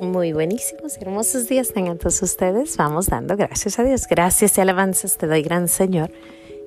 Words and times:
Muy 0.00 0.32
buenísimos 0.32 0.96
y 0.96 1.02
hermosos 1.02 1.48
días 1.48 1.72
tengan 1.72 1.98
todos 1.98 2.22
ustedes. 2.22 2.76
Vamos 2.76 3.06
dando 3.06 3.36
gracias 3.36 3.80
a 3.80 3.82
Dios. 3.82 4.06
Gracias 4.08 4.56
y 4.56 4.60
alabanzas 4.60 5.18
te 5.18 5.26
doy, 5.26 5.42
gran 5.42 5.66
Señor, 5.66 6.12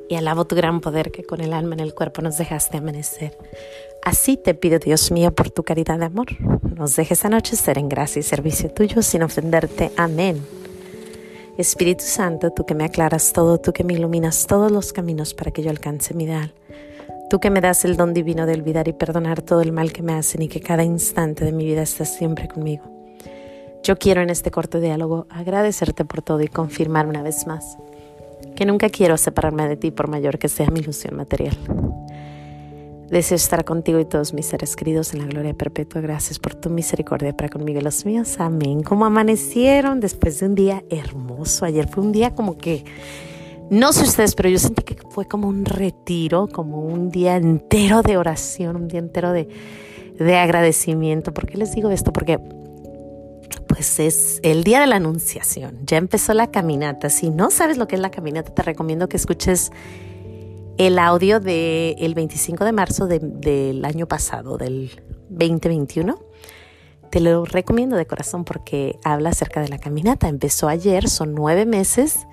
y 0.09 0.15
alabo 0.15 0.45
tu 0.45 0.57
gran 0.57 0.81
poder 0.81 1.11
que 1.11 1.23
con 1.23 1.39
el 1.39 1.53
alma 1.53 1.75
en 1.75 1.79
el 1.79 1.93
cuerpo 1.93 2.21
nos 2.21 2.37
dejaste 2.37 2.77
amanecer. 2.77 3.37
Así 4.03 4.35
te 4.35 4.53
pido, 4.53 4.79
Dios 4.79 5.11
mío, 5.11 5.33
por 5.33 5.49
tu 5.49 5.63
caridad 5.63 5.97
de 5.97 6.05
amor, 6.05 6.27
nos 6.75 6.97
dejes 6.97 7.23
anochecer 7.23 7.77
en 7.77 7.87
gracia 7.87 8.19
y 8.19 8.23
servicio 8.23 8.69
tuyo 8.69 9.01
sin 9.01 9.23
ofenderte. 9.23 9.91
Amén. 9.95 10.45
Espíritu 11.57 12.03
Santo, 12.03 12.51
tú 12.51 12.65
que 12.65 12.75
me 12.75 12.83
aclaras 12.83 13.31
todo, 13.31 13.59
tú 13.59 13.71
que 13.71 13.85
me 13.85 13.93
iluminas 13.93 14.45
todos 14.45 14.73
los 14.73 14.91
caminos 14.91 15.33
para 15.33 15.51
que 15.51 15.63
yo 15.63 15.69
alcance 15.69 16.13
mi 16.13 16.25
ideal. 16.25 16.53
Tú 17.29 17.39
que 17.39 17.49
me 17.49 17.61
das 17.61 17.85
el 17.85 17.95
don 17.95 18.13
divino 18.13 18.45
de 18.45 18.55
olvidar 18.55 18.89
y 18.89 18.93
perdonar 18.93 19.41
todo 19.41 19.61
el 19.61 19.71
mal 19.71 19.93
que 19.93 20.01
me 20.01 20.13
hacen 20.15 20.41
y 20.41 20.49
que 20.49 20.59
cada 20.59 20.83
instante 20.83 21.45
de 21.45 21.53
mi 21.53 21.63
vida 21.63 21.81
estás 21.81 22.13
siempre 22.13 22.49
conmigo. 22.49 22.90
Yo 23.83 23.97
quiero 23.97 24.21
en 24.21 24.29
este 24.29 24.51
corto 24.51 24.79
diálogo 24.79 25.25
agradecerte 25.29 26.05
por 26.05 26.21
todo 26.21 26.41
y 26.41 26.47
confirmar 26.47 27.07
una 27.07 27.23
vez 27.23 27.47
más 27.47 27.77
que 28.55 28.65
nunca 28.65 28.89
quiero 28.89 29.17
separarme 29.17 29.67
de 29.67 29.75
ti 29.75 29.91
por 29.91 30.07
mayor 30.07 30.37
que 30.37 30.47
sea 30.47 30.69
mi 30.69 30.81
ilusión 30.81 31.15
material. 31.15 31.57
Deseo 33.09 33.35
estar 33.35 33.65
contigo 33.65 33.99
y 33.99 34.05
todos 34.05 34.33
mis 34.33 34.45
seres 34.45 34.75
queridos 34.75 35.13
en 35.13 35.19
la 35.19 35.25
gloria 35.25 35.53
perpetua. 35.53 35.99
Gracias 35.99 36.39
por 36.39 36.55
tu 36.55 36.69
misericordia 36.69 37.35
para 37.35 37.49
conmigo 37.49 37.79
y 37.79 37.81
los 37.81 38.05
míos. 38.05 38.35
Amén. 38.39 38.83
Como 38.83 39.05
amanecieron 39.05 39.99
después 39.99 40.39
de 40.39 40.45
un 40.45 40.55
día 40.55 40.83
hermoso. 40.89 41.65
Ayer 41.65 41.87
fue 41.87 42.03
un 42.03 42.11
día 42.11 42.35
como 42.35 42.57
que, 42.57 42.85
no 43.69 43.91
sé 43.91 44.03
ustedes, 44.03 44.35
pero 44.35 44.47
yo 44.47 44.59
sentí 44.59 44.83
que 44.83 44.95
fue 45.09 45.27
como 45.27 45.47
un 45.47 45.65
retiro, 45.65 46.47
como 46.47 46.85
un 46.85 47.09
día 47.09 47.35
entero 47.35 48.01
de 48.01 48.15
oración, 48.15 48.75
un 48.75 48.87
día 48.87 48.99
entero 48.99 49.33
de, 49.33 49.49
de 50.17 50.37
agradecimiento. 50.37 51.33
¿Por 51.33 51.47
qué 51.47 51.57
les 51.57 51.73
digo 51.75 51.89
esto? 51.91 52.13
Porque 52.13 52.39
pues 53.73 54.01
es 54.01 54.41
el 54.43 54.65
día 54.65 54.81
de 54.81 54.87
la 54.87 54.97
anunciación. 54.97 55.79
Ya 55.85 55.95
empezó 55.95 56.33
la 56.33 56.51
caminata. 56.51 57.09
Si 57.09 57.29
no 57.29 57.49
sabes 57.51 57.77
lo 57.77 57.87
que 57.87 57.95
es 57.95 58.01
la 58.01 58.11
caminata, 58.11 58.53
te 58.53 58.63
recomiendo 58.63 59.07
que 59.07 59.15
escuches 59.15 59.71
el 60.77 60.99
audio 60.99 61.39
del 61.39 62.13
25 62.13 62.65
de 62.65 62.71
marzo 62.73 63.07
del 63.07 63.85
año 63.85 64.09
pasado, 64.09 64.57
del 64.57 64.91
2021. 65.29 66.19
Te 67.11 67.21
lo 67.21 67.45
recomiendo 67.45 67.95
de 67.95 68.05
corazón 68.05 68.43
porque 68.43 68.99
habla 69.05 69.29
acerca 69.29 69.61
de 69.61 69.69
la 69.69 69.77
caminata. 69.77 70.27
Empezó 70.27 70.67
ayer, 70.67 71.07
son 71.07 71.33
nueve 71.33 71.65
meses 71.65 72.27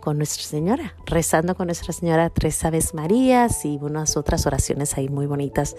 con 0.00 0.18
Nuestra 0.18 0.42
Señora, 0.42 0.96
rezando 1.06 1.54
con 1.54 1.66
Nuestra 1.66 1.92
Señora 1.92 2.30
tres 2.30 2.64
Aves 2.64 2.94
Marías 2.94 3.64
y 3.64 3.78
unas 3.80 4.16
otras 4.16 4.44
oraciones 4.44 4.98
ahí 4.98 5.08
muy 5.08 5.26
bonitas 5.26 5.76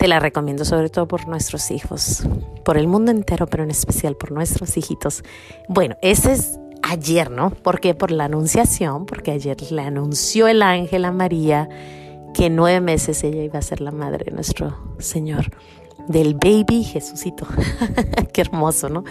te 0.00 0.08
la 0.08 0.18
recomiendo 0.18 0.64
sobre 0.64 0.88
todo 0.88 1.06
por 1.06 1.28
nuestros 1.28 1.70
hijos, 1.70 2.22
por 2.64 2.78
el 2.78 2.88
mundo 2.88 3.10
entero, 3.10 3.46
pero 3.46 3.64
en 3.64 3.70
especial 3.70 4.16
por 4.16 4.32
nuestros 4.32 4.78
hijitos. 4.78 5.22
Bueno, 5.68 5.94
ese 6.00 6.32
es 6.32 6.58
ayer, 6.82 7.30
¿no? 7.30 7.50
¿Por 7.50 7.80
qué? 7.80 7.94
Por 7.94 8.10
la 8.10 8.24
anunciación, 8.24 9.04
porque 9.04 9.30
ayer 9.30 9.58
le 9.70 9.82
anunció 9.82 10.48
el 10.48 10.62
ángel 10.62 11.04
a 11.04 11.12
María 11.12 11.68
que 12.32 12.46
en 12.46 12.56
nueve 12.56 12.80
meses 12.80 13.22
ella 13.24 13.42
iba 13.42 13.58
a 13.58 13.62
ser 13.62 13.82
la 13.82 13.90
madre 13.90 14.24
de 14.24 14.30
nuestro 14.30 14.74
Señor, 15.00 15.50
del 16.08 16.32
baby 16.32 16.82
Jesucito. 16.82 17.46
qué 18.32 18.40
hermoso, 18.40 18.88
¿no? 18.88 19.04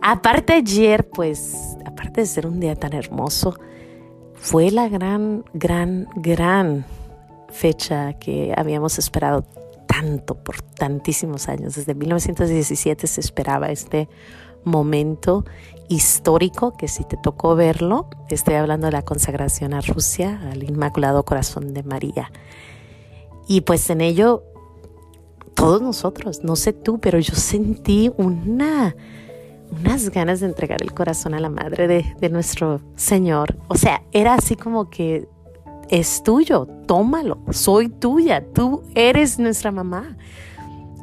Aparte 0.00 0.52
ayer, 0.52 1.08
pues, 1.08 1.76
aparte 1.84 2.20
de 2.20 2.26
ser 2.28 2.46
un 2.46 2.60
día 2.60 2.76
tan 2.76 2.92
hermoso, 2.92 3.58
fue 4.34 4.70
la 4.70 4.88
gran, 4.88 5.44
gran, 5.52 6.06
gran 6.14 6.84
fecha 7.48 8.12
que 8.12 8.54
habíamos 8.56 9.00
esperado 9.00 9.44
tanto, 9.92 10.34
por 10.36 10.62
tantísimos 10.62 11.48
años. 11.48 11.74
Desde 11.74 11.94
1917 11.94 13.06
se 13.06 13.20
esperaba 13.20 13.70
este 13.70 14.08
momento 14.64 15.44
histórico 15.88 16.76
que 16.76 16.88
si 16.88 17.04
te 17.04 17.16
tocó 17.16 17.54
verlo, 17.56 18.08
estoy 18.30 18.54
hablando 18.54 18.86
de 18.86 18.92
la 18.92 19.02
consagración 19.02 19.74
a 19.74 19.80
Rusia, 19.80 20.40
al 20.50 20.62
Inmaculado 20.62 21.24
Corazón 21.24 21.74
de 21.74 21.82
María. 21.82 22.32
Y 23.46 23.62
pues 23.62 23.90
en 23.90 24.00
ello, 24.00 24.44
todos 25.54 25.82
nosotros, 25.82 26.42
no 26.42 26.56
sé 26.56 26.72
tú, 26.72 26.98
pero 26.98 27.18
yo 27.18 27.34
sentí 27.34 28.10
una, 28.16 28.96
unas 29.70 30.08
ganas 30.10 30.40
de 30.40 30.46
entregar 30.46 30.80
el 30.80 30.94
corazón 30.94 31.34
a 31.34 31.40
la 31.40 31.50
Madre 31.50 32.14
de 32.18 32.30
nuestro 32.30 32.80
Señor. 32.96 33.58
O 33.68 33.74
sea, 33.74 34.02
era 34.12 34.34
así 34.34 34.56
como 34.56 34.88
que 34.88 35.28
es 35.92 36.22
tuyo, 36.22 36.66
tómalo, 36.86 37.38
soy 37.50 37.90
tuya, 37.90 38.42
tú 38.54 38.82
eres 38.94 39.38
nuestra 39.38 39.70
mamá. 39.70 40.16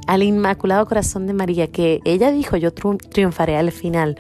Al 0.08 0.24
Inmaculado 0.24 0.88
Corazón 0.88 1.28
de 1.28 1.34
María, 1.34 1.68
que 1.68 2.00
ella 2.06 2.32
dijo, 2.32 2.58
yo 2.58 2.74
triunfaré 2.74 3.56
al 3.56 3.72
final. 3.72 4.20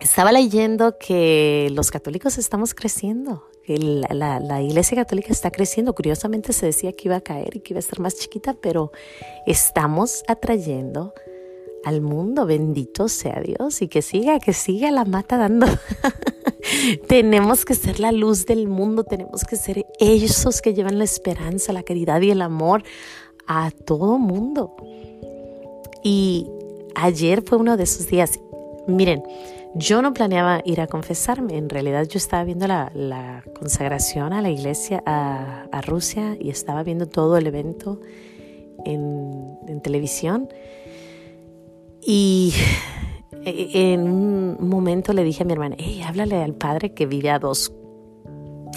Estaba 0.00 0.30
leyendo 0.30 0.98
que 0.98 1.68
los 1.72 1.90
católicos 1.90 2.38
estamos 2.38 2.74
creciendo, 2.74 3.42
que 3.64 3.76
la, 3.76 4.38
la, 4.38 4.62
Iglesia 4.62 4.96
Católica 4.96 5.32
está 5.32 5.50
creciendo. 5.50 5.96
Curiosamente 5.96 6.52
se 6.52 6.66
decía 6.66 6.92
que 6.92 7.08
iba 7.08 7.16
a 7.16 7.20
caer 7.20 7.56
y 7.56 7.60
que 7.60 7.72
iba 7.72 7.80
a 7.80 7.82
ser 7.82 7.98
más 7.98 8.14
chiquita, 8.14 8.54
pero 8.54 8.92
estamos 9.48 10.22
atrayendo 10.28 11.12
al 11.84 12.02
mundo. 12.02 12.46
Bendito 12.46 13.08
sea 13.08 13.42
Dios 13.44 13.82
y 13.82 13.88
que 13.88 14.00
siga, 14.00 14.38
que 14.38 14.52
siga 14.52 14.92
la 14.92 15.04
mata 15.04 15.38
dando. 15.38 15.66
tenemos 17.08 17.64
que 17.64 17.74
ser 17.74 18.00
la 18.00 18.12
luz 18.12 18.46
del 18.46 18.68
mundo, 18.68 19.04
tenemos 19.04 19.44
que 19.44 19.56
ser 19.56 19.86
esos 19.98 20.60
que 20.60 20.74
llevan 20.74 20.98
la 20.98 21.04
esperanza, 21.04 21.72
la 21.72 21.82
caridad 21.82 22.20
y 22.20 22.30
el 22.30 22.42
amor 22.42 22.82
a 23.46 23.70
todo 23.70 24.18
mundo. 24.18 24.74
Y 26.02 26.46
ayer 26.94 27.42
fue 27.42 27.58
uno 27.58 27.76
de 27.76 27.84
esos 27.84 28.06
días. 28.06 28.38
Miren, 28.86 29.22
yo 29.74 30.02
no 30.02 30.12
planeaba 30.12 30.62
ir 30.64 30.80
a 30.80 30.86
confesarme, 30.86 31.56
en 31.56 31.68
realidad 31.68 32.06
yo 32.06 32.18
estaba 32.18 32.44
viendo 32.44 32.66
la, 32.66 33.42
consagración 33.58 34.32
a 34.32 34.42
la 34.42 34.50
iglesia, 34.50 35.02
a, 35.06 35.80
Rusia, 35.82 36.36
y 36.38 36.50
estaba 36.50 36.82
viendo 36.82 37.06
todo 37.06 37.36
el 37.36 37.46
evento 37.46 38.00
en, 38.84 39.58
en 39.66 39.80
televisión. 39.80 40.48
Y 42.06 42.52
en 43.44 44.08
un 44.08 44.68
momento 44.68 45.12
le 45.12 45.24
dije 45.24 45.42
a 45.42 45.46
mi 45.46 45.52
hermana, 45.52 45.76
hey, 45.78 46.02
háblale 46.06 46.42
al 46.42 46.54
padre 46.54 46.94
que 46.94 47.06
vive 47.06 47.30
a 47.30 47.38
dos 47.38 47.72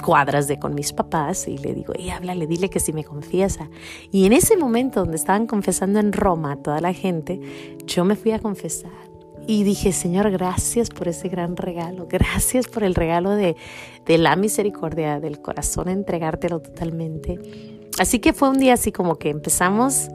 cuadras 0.04 0.48
de 0.48 0.60
con 0.60 0.76
mis 0.76 0.94
papás 0.94 1.48
y 1.48 1.58
le 1.58 1.74
digo, 1.74 1.94
hey, 1.96 2.10
háblale, 2.10 2.48
dile 2.48 2.70
que 2.70 2.80
si 2.80 2.94
me 2.94 3.04
confiesa. 3.04 3.70
Y 4.12 4.26
en 4.26 4.34
ese 4.34 4.58
momento 4.58 5.02
donde 5.02 5.18
estaban 5.18 5.48
confesando 5.48 6.00
en 6.00 6.14
Roma 6.14 6.58
toda 6.62 6.82
la 6.82 6.94
gente, 6.94 7.40
yo 7.86 8.06
me 8.06 8.16
fui 8.16 8.32
a 8.32 8.40
confesar. 8.40 8.92
Y 9.50 9.64
dije, 9.64 9.94
Señor, 9.94 10.30
gracias 10.32 10.90
por 10.90 11.08
ese 11.08 11.30
gran 11.30 11.56
regalo, 11.56 12.08
gracias 12.10 12.68
por 12.68 12.84
el 12.84 12.96
regalo 12.96 13.32
de, 13.32 13.56
de 14.06 14.18
la 14.18 14.36
misericordia 14.36 15.22
del 15.22 15.42
corazón, 15.42 15.88
entregártelo 15.88 16.60
totalmente. 16.60 17.40
Así 17.98 18.20
que 18.20 18.34
fue 18.34 18.50
un 18.50 18.60
día 18.60 18.74
así 18.74 18.92
como 18.92 19.16
que 19.16 19.30
empezamos 19.30 20.10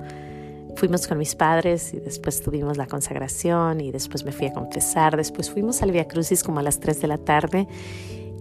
fuimos 0.83 1.07
con 1.07 1.17
mis 1.17 1.37
padres 1.37 1.95
y 1.95 2.01
después 2.01 2.43
tuvimos 2.43 2.77
la 2.77 2.89
consagración 2.89 3.81
y 3.81 3.93
después 3.93 4.25
me 4.25 4.33
fui 4.33 4.49
a 4.49 4.53
confesar, 4.53 5.17
después 5.17 5.49
fuimos 5.49 5.81
al 5.81 5.93
Via 5.93 6.09
Crucis 6.09 6.43
como 6.43 6.59
a 6.59 6.63
las 6.65 6.81
3 6.81 7.03
de 7.03 7.07
la 7.07 7.19
tarde. 7.19 7.69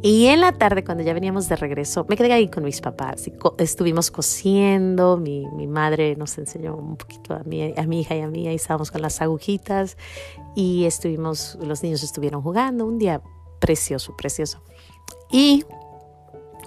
Y 0.02 0.25
en 0.25 0.41
la 0.41 0.52
tarde 0.52 0.84
cuando 0.84 1.03
ya 1.03 1.13
veníamos 1.13 1.47
de 1.50 1.56
regreso 1.56 2.03
me 2.09 2.18
quedé 2.18 2.34
ahí 2.34 2.50
con 2.50 2.63
mis 2.63 2.81
papás 2.81 3.28
y 3.28 3.34
estuvimos 3.59 4.09
cosiendo, 4.09 5.18
mi, 5.18 5.46
mi, 5.56 5.68
madre 5.68 6.16
nos 6.16 6.35
enseñó 6.40 6.75
un 6.75 6.97
poquito 6.97 7.35
a 7.35 7.44
mi, 7.44 7.75
a 7.78 7.84
mi 7.85 8.02
hija 8.02 8.16
y 8.16 8.22
a 8.22 8.28
mí, 8.28 8.47
ahí 8.47 8.56
estábamos 8.56 8.90
con 8.90 9.03
las 9.03 9.22
agujitas 9.22 9.96
y 10.56 10.85
estuvimos, 10.85 11.59
los 11.62 11.84
niños 11.84 12.02
estuvieron 12.02 12.41
jugando, 12.41 12.88
un 12.88 12.97
día 12.97 13.22
precioso, 13.59 14.18
precioso. 14.18 14.63
Y 15.29 15.63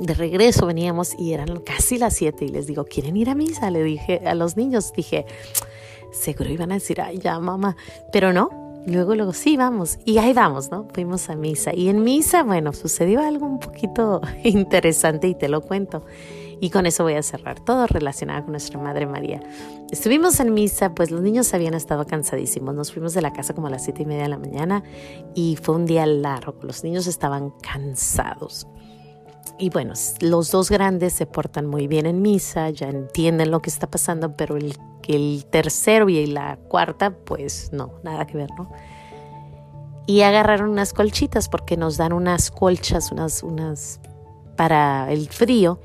de 0.00 0.14
regreso 0.14 0.66
veníamos 0.66 1.14
y 1.18 1.32
eran 1.32 1.60
casi 1.60 1.98
las 1.98 2.14
7 2.14 2.44
y 2.44 2.48
les 2.48 2.66
digo, 2.66 2.84
¿quieren 2.84 3.16
ir 3.16 3.30
a 3.30 3.34
misa? 3.34 3.70
Le 3.70 3.82
dije 3.82 4.22
a 4.26 4.34
los 4.34 4.56
niños, 4.56 4.92
dije, 4.92 5.26
seguro 6.12 6.50
iban 6.50 6.72
a 6.72 6.74
decir, 6.74 7.00
ay, 7.00 7.18
ya 7.18 7.38
mamá, 7.38 7.76
pero 8.12 8.32
no. 8.32 8.50
Luego, 8.86 9.14
luego, 9.14 9.32
sí, 9.32 9.56
vamos. 9.56 9.98
Y 10.04 10.18
ahí 10.18 10.34
vamos, 10.34 10.70
¿no? 10.70 10.86
Fuimos 10.92 11.30
a 11.30 11.36
misa. 11.36 11.74
Y 11.74 11.88
en 11.88 12.02
misa, 12.02 12.42
bueno, 12.42 12.74
sucedió 12.74 13.22
algo 13.22 13.46
un 13.46 13.58
poquito 13.58 14.20
interesante 14.44 15.26
y 15.28 15.34
te 15.34 15.48
lo 15.48 15.62
cuento. 15.62 16.04
Y 16.60 16.70
con 16.70 16.86
eso 16.86 17.02
voy 17.02 17.14
a 17.14 17.22
cerrar 17.22 17.60
todo 17.60 17.86
relacionado 17.86 18.42
con 18.42 18.52
nuestra 18.52 18.78
Madre 18.78 19.06
María. 19.06 19.42
Estuvimos 19.90 20.38
en 20.40 20.52
misa, 20.52 20.94
pues 20.94 21.10
los 21.10 21.22
niños 21.22 21.52
habían 21.54 21.74
estado 21.74 22.06
cansadísimos. 22.06 22.74
Nos 22.74 22.92
fuimos 22.92 23.14
de 23.14 23.22
la 23.22 23.32
casa 23.32 23.54
como 23.54 23.68
a 23.68 23.70
las 23.70 23.84
siete 23.84 24.02
y 24.02 24.06
media 24.06 24.24
de 24.24 24.28
la 24.28 24.38
mañana 24.38 24.82
y 25.34 25.56
fue 25.60 25.74
un 25.74 25.86
día 25.86 26.04
largo. 26.04 26.54
Los 26.62 26.84
niños 26.84 27.06
estaban 27.06 27.52
cansados. 27.62 28.66
Y 29.58 29.70
bueno, 29.70 29.94
los 30.20 30.50
dos 30.50 30.70
grandes 30.70 31.12
se 31.12 31.26
portan 31.26 31.66
muy 31.66 31.86
bien 31.86 32.06
en 32.06 32.22
misa, 32.22 32.70
ya 32.70 32.88
entienden 32.88 33.50
lo 33.50 33.62
que 33.62 33.70
está 33.70 33.88
pasando, 33.88 34.36
pero 34.36 34.56
el, 34.56 34.76
el 35.06 35.46
tercero 35.48 36.08
y 36.08 36.26
la 36.26 36.56
cuarta, 36.68 37.10
pues 37.10 37.70
no, 37.72 37.92
nada 38.02 38.26
que 38.26 38.36
ver, 38.36 38.50
¿no? 38.56 38.70
Y 40.06 40.22
agarraron 40.22 40.70
unas 40.70 40.92
colchitas 40.92 41.48
porque 41.48 41.76
nos 41.76 41.96
dan 41.96 42.12
unas 42.12 42.50
colchas, 42.50 43.12
unas, 43.12 43.42
unas 43.42 44.00
para 44.56 45.10
el 45.10 45.28
frío 45.28 45.80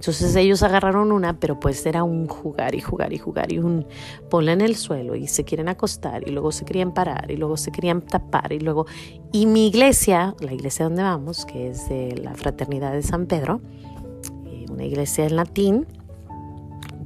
Entonces 0.00 0.34
ellos 0.34 0.62
agarraron 0.62 1.12
una, 1.12 1.38
pero 1.38 1.60
pues 1.60 1.84
era 1.84 2.04
un 2.04 2.26
jugar 2.26 2.74
y 2.74 2.80
jugar 2.80 3.12
y 3.12 3.18
jugar 3.18 3.52
y 3.52 3.58
un 3.58 3.86
ponla 4.30 4.52
en 4.52 4.62
el 4.62 4.74
suelo 4.74 5.14
y 5.14 5.26
se 5.26 5.44
quieren 5.44 5.68
acostar 5.68 6.26
y 6.26 6.30
luego 6.30 6.52
se 6.52 6.64
querían 6.64 6.94
parar 6.94 7.30
y 7.30 7.36
luego 7.36 7.58
se 7.58 7.70
querían 7.70 8.00
tapar 8.00 8.50
y 8.50 8.60
luego... 8.60 8.86
Y 9.30 9.44
mi 9.44 9.66
iglesia, 9.66 10.34
la 10.40 10.54
iglesia 10.54 10.86
donde 10.86 11.02
vamos, 11.02 11.44
que 11.44 11.68
es 11.68 11.86
de 11.90 12.16
la 12.16 12.34
Fraternidad 12.34 12.92
de 12.92 13.02
San 13.02 13.26
Pedro, 13.26 13.60
eh, 14.46 14.64
una 14.70 14.84
iglesia 14.84 15.26
en 15.26 15.36
latín, 15.36 15.86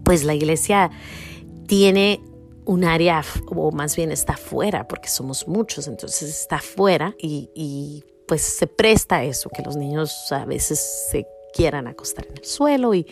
pues 0.04 0.22
la 0.22 0.34
iglesia 0.34 0.92
tiene 1.66 2.20
un 2.64 2.84
área, 2.84 3.24
o 3.48 3.72
más 3.72 3.96
bien 3.96 4.12
está 4.12 4.34
afuera, 4.34 4.86
porque 4.86 5.08
somos 5.08 5.48
muchos, 5.48 5.88
entonces 5.88 6.30
está 6.30 6.56
afuera 6.56 7.16
y, 7.18 8.04
pues 8.28 8.42
se 8.42 8.68
presta 8.68 9.24
eso, 9.24 9.50
que 9.50 9.62
los 9.62 9.76
niños 9.76 10.30
a 10.30 10.44
veces 10.44 11.08
se 11.10 11.26
quieran 11.54 11.86
acostar 11.86 12.26
en 12.26 12.38
el 12.38 12.44
suelo 12.44 12.94
y, 12.94 13.06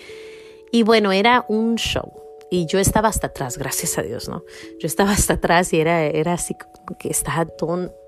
y 0.71 0.83
bueno, 0.83 1.13
era 1.13 1.45
un 1.49 1.77
show. 1.77 2.13
Y 2.51 2.67
yo 2.67 2.79
estaba 2.79 3.09
hasta 3.09 3.29
atrás, 3.29 3.57
gracias 3.57 3.97
a 3.97 4.03
Dios, 4.03 4.29
¿no? 4.29 4.45
Yo 4.79 4.87
estaba 4.87 5.13
hasta 5.13 5.35
atrás 5.35 5.73
y 5.73 5.81
era, 5.81 6.05
era 6.05 6.35
así 6.35 6.55
como 6.55 6.99
que 6.99 7.09
estaba, 7.09 7.47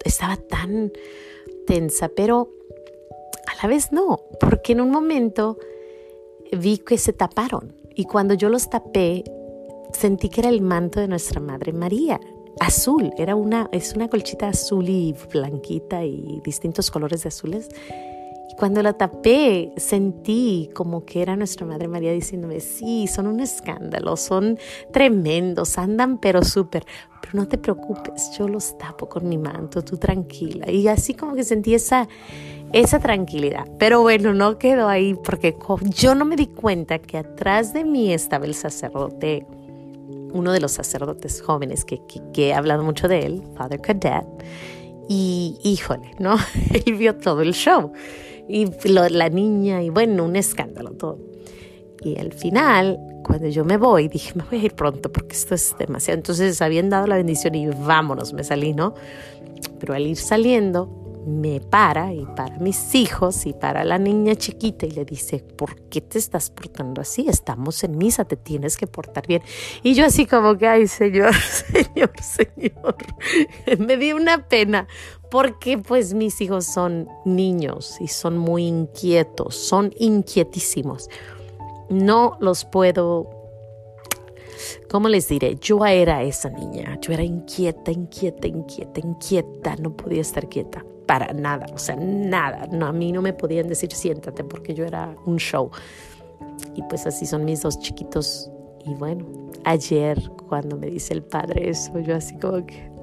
estaba 0.04 0.36
tan 0.36 0.92
tensa, 1.66 2.08
pero 2.08 2.50
a 3.46 3.62
la 3.62 3.68
vez 3.68 3.90
no, 3.90 4.20
porque 4.40 4.72
en 4.72 4.82
un 4.82 4.90
momento 4.90 5.58
vi 6.52 6.78
que 6.78 6.98
se 6.98 7.12
taparon 7.12 7.74
y 7.94 8.04
cuando 8.04 8.34
yo 8.34 8.48
los 8.48 8.68
tapé, 8.68 9.24
sentí 9.92 10.28
que 10.28 10.42
era 10.42 10.50
el 10.50 10.60
manto 10.60 11.00
de 11.00 11.08
nuestra 11.08 11.40
Madre 11.40 11.72
María, 11.72 12.20
azul, 12.60 13.12
era 13.16 13.36
una, 13.36 13.68
es 13.72 13.94
una 13.94 14.08
colchita 14.08 14.48
azul 14.48 14.88
y 14.88 15.14
blanquita 15.32 16.04
y 16.04 16.40
distintos 16.44 16.90
colores 16.90 17.22
de 17.22 17.28
azules. 17.28 17.68
Cuando 18.56 18.82
la 18.82 18.92
tapé, 18.92 19.72
sentí 19.76 20.70
como 20.74 21.04
que 21.04 21.22
era 21.22 21.36
nuestra 21.36 21.66
Madre 21.66 21.88
María 21.88 22.12
diciéndome, 22.12 22.60
sí, 22.60 23.06
son 23.06 23.26
un 23.26 23.40
escándalo, 23.40 24.16
son 24.16 24.58
tremendos, 24.92 25.76
andan 25.76 26.18
pero 26.18 26.42
súper, 26.44 26.84
pero 27.20 27.32
no 27.34 27.48
te 27.48 27.58
preocupes, 27.58 28.30
yo 28.38 28.46
los 28.48 28.78
tapo 28.78 29.08
con 29.08 29.28
mi 29.28 29.38
manto, 29.38 29.82
tú 29.82 29.96
tranquila. 29.96 30.70
Y 30.70 30.86
así 30.88 31.14
como 31.14 31.34
que 31.34 31.42
sentí 31.42 31.74
esa, 31.74 32.08
esa 32.72 33.00
tranquilidad. 33.00 33.66
Pero 33.78 34.02
bueno, 34.02 34.34
no 34.34 34.58
quedó 34.58 34.88
ahí 34.88 35.14
porque 35.14 35.56
yo 35.96 36.14
no 36.14 36.24
me 36.24 36.36
di 36.36 36.46
cuenta 36.46 36.98
que 36.98 37.18
atrás 37.18 37.72
de 37.72 37.84
mí 37.84 38.12
estaba 38.12 38.46
el 38.46 38.54
sacerdote 38.54 39.46
uno 40.34 40.52
de 40.52 40.60
los 40.60 40.72
sacerdotes 40.72 41.40
jóvenes 41.40 41.84
que, 41.84 42.02
que, 42.32 42.48
he 42.48 42.54
hablado 42.54 42.82
mucho 42.82 43.06
de 43.08 43.20
él, 43.20 43.42
Father 43.56 43.80
Cadet, 43.80 44.26
y 45.08 45.56
híjole, 45.62 46.10
¿no? 46.18 46.36
él 46.86 46.94
vio 46.94 47.16
todo 47.16 47.40
el 47.40 47.54
show, 47.54 47.92
y 48.48 48.66
la 49.10 49.28
niña, 49.28 49.82
y 49.82 49.90
bueno, 49.90 50.24
un 50.24 50.36
escándalo 50.36 50.92
todo. 50.92 51.18
Y 52.02 52.18
al 52.18 52.32
final, 52.32 52.98
cuando 53.24 53.48
yo 53.48 53.64
me 53.64 53.78
voy, 53.78 54.08
dije, 54.08 54.32
me 54.34 54.44
voy 54.44 54.60
a 54.60 54.64
ir 54.64 54.74
pronto 54.74 55.10
porque 55.10 55.34
esto 55.34 55.54
es 55.54 55.74
demasiado. 55.78 56.18
Entonces 56.18 56.60
habían 56.60 56.90
dado 56.90 57.06
la 57.06 57.16
bendición 57.16 57.54
y 57.54 57.66
vámonos, 57.66 58.32
me 58.34 58.44
salí, 58.44 58.74
¿no? 58.74 58.94
Pero 59.80 59.94
al 59.94 60.06
ir 60.06 60.16
saliendo, 60.16 61.04
me 61.26 61.60
para 61.60 62.12
y 62.12 62.26
para 62.36 62.58
mis 62.58 62.94
hijos 62.94 63.46
y 63.46 63.54
para 63.54 63.84
la 63.84 63.98
niña 63.98 64.34
chiquita 64.36 64.86
y 64.86 64.90
le 64.90 65.04
dice, 65.04 65.38
¿por 65.38 65.88
qué 65.88 66.00
te 66.00 66.18
estás 66.18 66.50
portando 66.50 67.00
así? 67.00 67.26
Estamos 67.28 67.82
en 67.84 67.96
misa, 67.96 68.24
te 68.24 68.36
tienes 68.36 68.76
que 68.76 68.86
portar 68.86 69.26
bien. 69.26 69.42
Y 69.82 69.94
yo 69.94 70.04
así 70.04 70.26
como 70.26 70.56
que, 70.58 70.66
ay, 70.66 70.86
señor, 70.86 71.34
señor, 71.34 72.12
señor, 72.20 72.96
me 73.78 73.96
dio 73.96 74.16
una 74.16 74.46
pena 74.46 74.86
porque 75.34 75.78
pues 75.78 76.14
mis 76.14 76.40
hijos 76.40 76.64
son 76.64 77.08
niños 77.24 77.96
y 78.00 78.06
son 78.06 78.38
muy 78.38 78.68
inquietos, 78.68 79.56
son 79.56 79.92
inquietísimos. 79.98 81.10
No 81.88 82.36
los 82.38 82.64
puedo 82.64 83.28
¿cómo 84.88 85.08
les 85.08 85.26
diré? 85.26 85.56
Yo 85.56 85.84
era 85.84 86.22
esa 86.22 86.50
niña, 86.50 87.00
yo 87.00 87.12
era 87.12 87.24
inquieta, 87.24 87.90
inquieta, 87.90 88.46
inquieta, 88.46 89.00
inquieta, 89.00 89.74
no 89.74 89.96
podía 89.96 90.20
estar 90.20 90.48
quieta 90.48 90.84
para 91.04 91.32
nada, 91.32 91.66
o 91.74 91.78
sea, 91.78 91.96
nada. 91.96 92.68
No, 92.70 92.86
a 92.86 92.92
mí 92.92 93.10
no 93.10 93.20
me 93.20 93.32
podían 93.32 93.66
decir 93.66 93.90
siéntate 93.90 94.44
porque 94.44 94.72
yo 94.72 94.84
era 94.84 95.16
un 95.26 95.38
show. 95.38 95.68
Y 96.76 96.82
pues 96.82 97.08
así 97.08 97.26
son 97.26 97.44
mis 97.44 97.60
dos 97.62 97.80
chiquitos. 97.80 98.48
Y 98.86 98.94
bueno, 98.94 99.26
ayer 99.64 100.30
cuando 100.48 100.76
me 100.76 100.86
dice 100.86 101.12
el 101.12 101.24
padre 101.24 101.70
eso, 101.70 101.98
yo 101.98 102.14
así 102.14 102.38
como 102.38 102.64
que, 102.64 102.93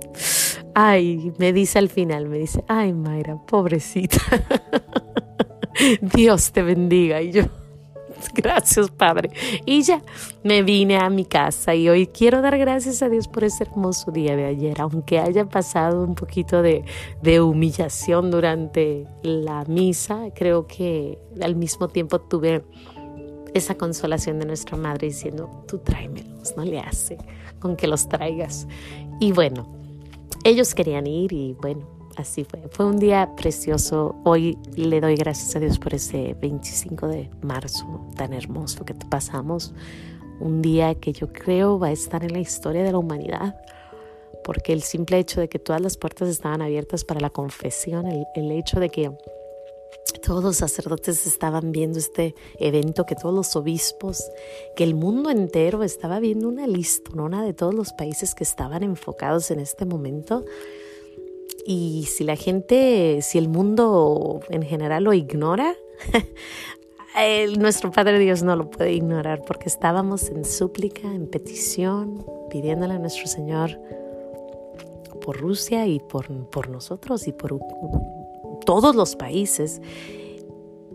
ay, 0.73 1.33
me 1.37 1.53
dice 1.53 1.79
al 1.79 1.89
final, 1.89 2.27
me 2.27 2.37
dice, 2.37 2.63
ay 2.67 2.93
Mayra, 2.93 3.37
pobrecita, 3.37 4.19
Dios 6.01 6.51
te 6.51 6.61
bendiga. 6.61 7.21
Y 7.21 7.31
yo, 7.31 7.43
Gracias, 8.33 8.89
Padre. 8.91 9.31
Y 9.65 9.81
ya 9.81 10.01
me 10.43 10.63
vine 10.63 10.97
a 10.97 11.09
mi 11.09 11.25
casa 11.25 11.75
y 11.75 11.89
hoy 11.89 12.07
quiero 12.07 12.41
dar 12.41 12.57
gracias 12.57 13.01
a 13.01 13.09
Dios 13.09 13.27
por 13.27 13.43
ese 13.43 13.63
hermoso 13.63 14.11
día 14.11 14.35
de 14.35 14.45
ayer, 14.45 14.79
aunque 14.81 15.19
haya 15.19 15.45
pasado 15.45 16.03
un 16.03 16.15
poquito 16.15 16.61
de, 16.61 16.83
de 17.21 17.41
humillación 17.41 18.31
durante 18.31 19.07
la 19.23 19.63
misa, 19.65 20.29
creo 20.35 20.67
que 20.67 21.19
al 21.41 21.55
mismo 21.55 21.87
tiempo 21.87 22.19
tuve 22.19 22.63
esa 23.53 23.75
consolación 23.75 24.39
de 24.39 24.45
nuestra 24.45 24.77
madre 24.77 25.07
diciendo, 25.07 25.49
tú 25.67 25.79
tráemelos, 25.79 26.55
no 26.55 26.63
le 26.63 26.79
hace 26.79 27.17
con 27.59 27.75
que 27.75 27.87
los 27.87 28.07
traigas. 28.07 28.67
Y 29.19 29.33
bueno, 29.33 29.80
ellos 30.43 30.73
querían 30.73 31.07
ir 31.07 31.33
y 31.33 31.53
bueno, 31.53 31.87
así 32.17 32.43
fue. 32.43 32.61
Fue 32.71 32.85
un 32.85 32.97
día 32.97 33.35
precioso. 33.35 34.15
Hoy 34.23 34.57
le 34.75 35.01
doy 35.01 35.15
gracias 35.15 35.55
a 35.55 35.59
Dios 35.59 35.79
por 35.79 35.93
ese 35.93 36.35
25 36.39 37.07
de 37.07 37.29
marzo 37.41 38.07
tan 38.15 38.33
hermoso 38.33 38.85
que 38.85 38.93
pasamos. 38.93 39.73
Un 40.39 40.61
día 40.61 40.95
que 40.95 41.13
yo 41.13 41.31
creo 41.31 41.77
va 41.79 41.87
a 41.87 41.91
estar 41.91 42.23
en 42.23 42.33
la 42.33 42.39
historia 42.39 42.83
de 42.83 42.91
la 42.91 42.97
humanidad. 42.97 43.55
Porque 44.43 44.73
el 44.73 44.81
simple 44.81 45.19
hecho 45.19 45.39
de 45.39 45.49
que 45.49 45.59
todas 45.59 45.81
las 45.81 45.97
puertas 45.97 46.27
estaban 46.27 46.63
abiertas 46.63 47.03
para 47.03 47.19
la 47.19 47.29
confesión, 47.29 48.07
el, 48.07 48.51
hecho 48.51 48.79
de 48.79 48.89
que 48.89 49.11
todos 50.21 50.43
los 50.43 50.57
sacerdotes 50.57 51.25
estaban 51.27 51.71
viendo 51.71 51.99
este 51.99 52.35
evento, 52.59 53.05
que 53.05 53.15
todos 53.15 53.33
los 53.33 53.55
obispos, 53.55 54.23
que 54.75 54.83
el 54.83 54.95
mundo 54.95 55.29
entero 55.29 55.83
estaba 55.83 56.19
viendo 56.19 56.47
una 56.47 56.67
lista, 56.67 57.11
una 57.13 57.43
de 57.43 57.53
todos 57.53 57.73
los 57.73 57.93
países 57.93 58.35
que 58.35 58.43
estaban 58.43 58.83
enfocados 58.83 59.51
en 59.51 59.59
este 59.59 59.85
momento, 59.85 60.45
y 61.65 62.07
si 62.09 62.23
la 62.23 62.35
gente, 62.35 63.19
si 63.21 63.37
el 63.37 63.47
mundo 63.47 64.39
en 64.49 64.63
general 64.63 65.03
lo 65.03 65.13
ignora, 65.13 65.75
nuestro 67.57 67.91
Padre 67.91 68.19
Dios 68.19 68.43
no 68.43 68.55
lo 68.55 68.69
puede 68.69 68.93
ignorar 68.93 69.43
porque 69.45 69.67
estábamos 69.67 70.29
en 70.29 70.45
súplica, 70.45 71.13
en 71.13 71.27
petición, 71.27 72.25
pidiéndole 72.49 72.93
a 72.93 72.99
nuestro 72.99 73.27
Señor 73.27 73.79
por 75.21 75.39
Rusia 75.39 75.85
y 75.85 75.99
por, 75.99 76.27
por 76.49 76.69
nosotros 76.69 77.27
y 77.27 77.31
por 77.31 77.53
todos 78.65 78.95
los 78.95 79.15
países, 79.15 79.81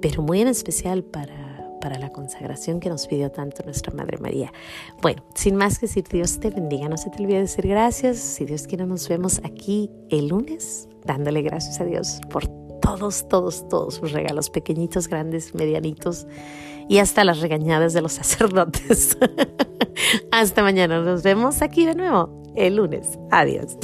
pero 0.00 0.22
muy 0.22 0.40
en 0.40 0.48
especial 0.48 1.04
para 1.04 1.46
para 1.86 2.00
la 2.00 2.10
consagración 2.10 2.80
que 2.80 2.88
nos 2.88 3.06
pidió 3.06 3.30
tanto 3.30 3.62
nuestra 3.62 3.92
Madre 3.94 4.18
María. 4.18 4.52
Bueno, 5.02 5.22
sin 5.36 5.54
más 5.54 5.78
que 5.78 5.86
decir, 5.86 6.02
Dios 6.10 6.40
te 6.40 6.50
bendiga. 6.50 6.88
No 6.88 6.96
se 6.96 7.10
te 7.10 7.22
olvide 7.22 7.38
decir 7.38 7.68
gracias. 7.68 8.18
Si 8.18 8.44
Dios 8.44 8.66
quiere, 8.66 8.86
nos 8.86 9.08
vemos 9.08 9.40
aquí 9.44 9.88
el 10.10 10.26
lunes, 10.26 10.88
dándole 11.04 11.42
gracias 11.42 11.80
a 11.80 11.84
Dios 11.84 12.20
por 12.28 12.48
todos, 12.80 13.28
todos, 13.28 13.68
todos 13.68 13.94
sus 13.94 14.10
regalos, 14.10 14.50
pequeñitos, 14.50 15.06
grandes, 15.06 15.54
medianitos 15.54 16.26
y 16.88 16.98
hasta 16.98 17.22
las 17.22 17.40
regañadas 17.40 17.92
de 17.92 18.02
los 18.02 18.12
sacerdotes. 18.20 19.16
hasta 20.32 20.62
mañana. 20.62 21.00
Nos 21.02 21.22
vemos 21.22 21.62
aquí 21.62 21.86
de 21.86 21.94
nuevo 21.94 22.42
el 22.56 22.74
lunes. 22.74 23.16
Adiós. 23.30 23.76